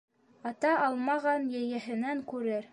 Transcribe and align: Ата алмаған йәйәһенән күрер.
Ата 0.51 0.71
алмаған 0.87 1.47
йәйәһенән 1.53 2.29
күрер. 2.35 2.69